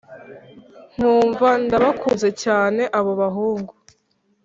[0.95, 3.73] nkumva ndabakunze cyane abo bahungu